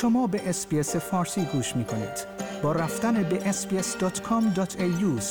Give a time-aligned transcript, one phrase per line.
[0.00, 2.26] شما به اسپیس فارسی گوش می کنید.
[2.62, 5.22] با رفتن به sbs.com.au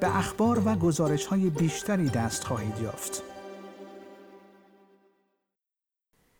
[0.00, 3.22] به اخبار و گزارش های بیشتری دست خواهید یافت.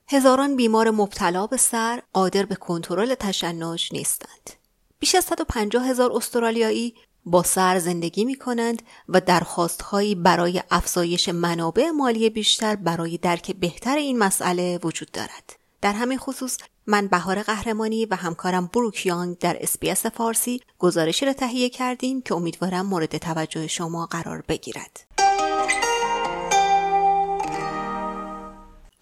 [0.09, 4.51] هزاران بیمار مبتلا به سر قادر به کنترل تشنج نیستند.
[4.99, 6.95] بیش از 150 هزار استرالیایی
[7.25, 13.97] با سر زندگی می کنند و درخواستهایی برای افزایش منابع مالی بیشتر برای درک بهتر
[13.97, 15.62] این مسئله وجود دارد.
[15.83, 21.33] در همین خصوص من بهار قهرمانی و همکارم بروک یانگ در اسپیس فارسی گزارشی را
[21.33, 25.01] تهیه کردیم که امیدوارم مورد توجه شما قرار بگیرد.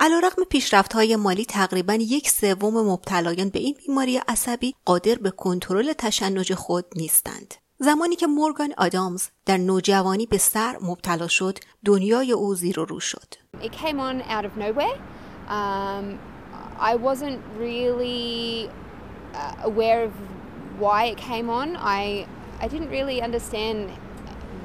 [0.00, 5.92] علیرغم پیشرفت های مالی تقریبا یک سوم مبتلایان به این بیماری عصبی قادر به کنترل
[5.92, 7.54] تشنج خود نیستند.
[7.78, 13.00] زمانی که مورگان آدامز در نوجوانی به سر مبتلا شد دنیای او زیر و رو
[13.00, 13.34] شد.
[13.62, 14.98] It came on out of nowhere.
[15.48, 16.39] Um,
[16.80, 18.70] I wasn't really
[19.34, 20.12] uh, aware of
[20.78, 21.76] why it came on.
[21.76, 22.26] I
[22.64, 23.90] I didn't really understand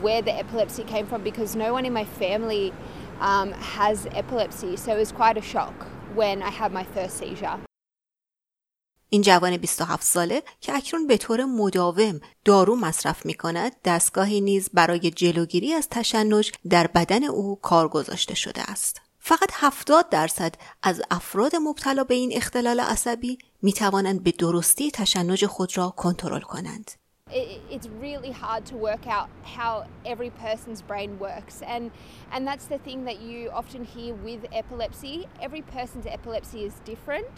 [0.01, 2.73] where the epilepsy came from because no one in my family
[3.19, 5.75] um, has epilepsy, so it was quite a shock
[6.19, 7.59] when I had my first seizure.
[9.09, 14.69] این جوان 27 ساله که اکنون به طور مداوم دارو مصرف می کند دستگاهی نیز
[14.73, 19.04] برای جلوگیری از تشنج در بدن او کار گذاشته شده است.
[19.27, 25.45] فقط 70 درصد از افراد مبتلا به این اختلال عصبی می توانند به درستی تشنج
[25.45, 26.91] خود را کنترل کنند.
[27.71, 29.73] it's really hard to work out how
[30.05, 31.83] every person's brain works and
[32.33, 35.15] and that's the thing that you often hear with epilepsy
[35.47, 37.35] every person's epilepsy is different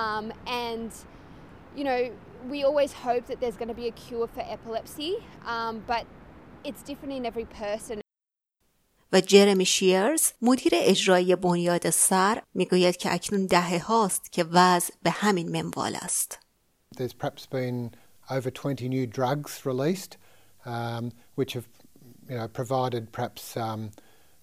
[0.00, 0.24] um,
[0.66, 0.90] and
[1.78, 2.02] you know
[2.52, 5.12] we always hope that there's going to be a cure for epilepsy
[5.54, 6.04] um, but
[6.68, 7.96] it's different in every person
[9.16, 15.10] و جرمی شیرز مدیر اجرایی بنیاد سر می‌گوید که اکنون دهه هاست که وضع به
[15.10, 16.38] همین منوال است.
[16.96, 17.90] There's perhaps been
[18.30, 20.16] over 20 new drugs released
[20.66, 21.68] um, which have
[22.30, 23.90] you know, provided perhaps um,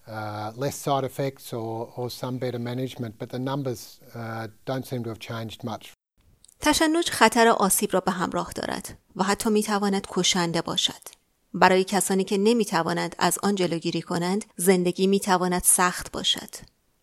[0.08, 5.02] uh, less side effects or, or some better management but the numbers uh, don't seem
[5.04, 5.92] to have changed much.
[6.60, 11.23] تشنج خطر آسیب را به همراه دارد و حتی می تواند کشنده باشد.
[11.54, 16.48] برای کسانی که نمی توانند از آن جلوگیری کنند زندگی می تواند سخت باشد.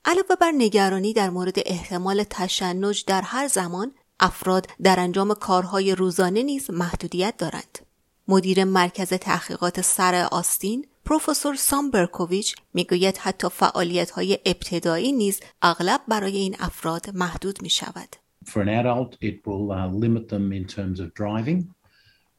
[0.06, 6.44] علاوه بر نگرانی در مورد احتمال تشنج در هر زمان افراد در انجام کارهای روزانه
[6.44, 7.80] نیز محدودیت دارند.
[8.28, 16.02] مدیر مرکز تحقیقات سر آستین پروفسور سام برکوویچ می‌گوید حتی فعالیت های ابتدایی نیز اغلب
[16.08, 18.16] برای این افراد محدود می شود.
[18.46, 21.60] For an adult, it will uh, limit them in terms of driving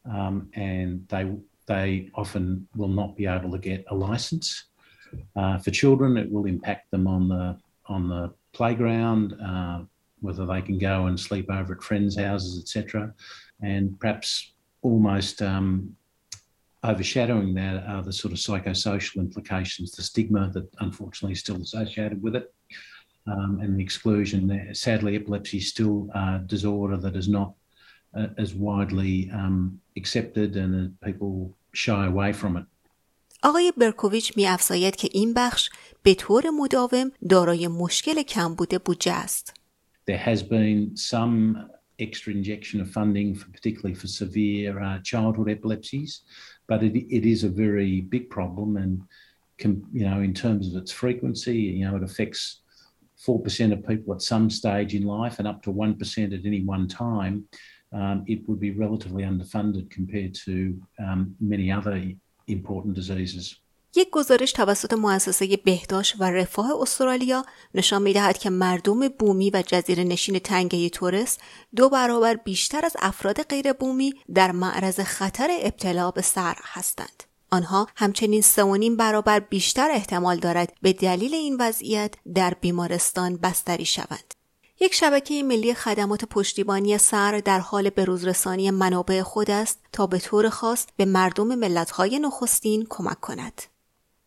[0.05, 1.25] um, and they
[1.67, 4.67] they often will not be able to get a license.
[5.37, 7.57] Uh, for children, it will impact them on the
[7.87, 9.81] on the playground, uh,
[10.21, 13.13] whether they can go and sleep over at friends' houses, etc.
[13.61, 14.53] And perhaps
[14.83, 15.95] almost um,
[16.85, 22.23] overshadowing that are the sort of psychosocial implications, the stigma that unfortunately is still associated
[22.23, 22.53] with it,
[23.27, 24.47] um, and the exclusion.
[24.47, 24.75] There.
[24.75, 27.55] Sadly, epilepsy is still a disorder that is not
[28.38, 32.66] as widely um, accepted and people shy away from it.
[33.44, 35.70] آقای برکوویچ می افزاید که این بخش
[36.04, 39.54] به طور مداوم دارای مشکل کمبود بودجه است.
[40.10, 41.68] There has been some
[42.00, 46.22] extra injection of funding, for, particularly for severe uh, childhood epilepsies,
[46.70, 49.02] but it, it is a very big problem, and
[49.62, 52.42] can, you know, in terms of its frequency, you know, it affects
[53.26, 56.46] four percent of people at some stage in life, and up to one percent at
[56.52, 57.36] any one time.
[57.93, 60.55] Um, it would be relatively underfunded compared to
[60.99, 61.97] um, many other
[62.49, 63.63] important diseases.
[63.97, 67.45] یک گزارش توسط مؤسسه بهداشت و رفاه استرالیا
[67.75, 71.39] نشان می‌دهد که مردم بومی و جزیره نشین تنگه تورس
[71.77, 77.23] دو برابر بیشتر از افراد غیر بومی در معرض خطر ابتلا به سر هستند.
[77.51, 84.35] آنها همچنین سه برابر بیشتر احتمال دارد به دلیل این وضعیت در بیمارستان بستری شوند.
[84.83, 90.49] یک شبکه ملی خدمات پشتیبانی صرع در حال بروزرسانی منابع خود است تا به طور
[90.49, 93.63] خاص به مردم ملت‌های نخستین کمک کند.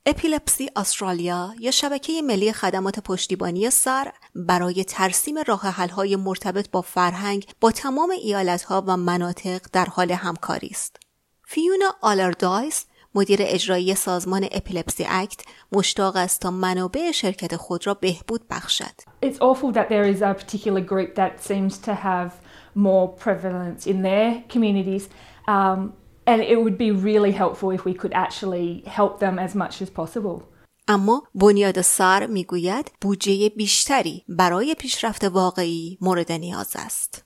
[0.05, 7.47] اپیلپسی استرالیا یا شبکه ملی خدمات پشتیبانی صرع برای ترسیم راه حل‌های مرتبط با فرهنگ
[7.61, 10.95] با تمام ایالتها و مناطق در حال همکاری است.
[11.47, 12.85] فیونا آلردایس
[13.15, 15.41] مدیر اجرایی سازمان اپیلپسی اکت
[15.71, 19.01] مشتاق است تا منابع شرکت خود را بهبود بخشد.
[19.25, 22.29] It's awful that there is a particular group that seems to have
[22.75, 25.09] more prevalence in their communities
[25.47, 25.93] um,
[26.27, 29.89] and it would be really helpful if we could actually help them as much as
[29.89, 30.43] possible.
[30.87, 37.25] اما بنیاد سر می‌گوید بودجه بیشتری برای پیشرفت واقعی مورد نیاز است.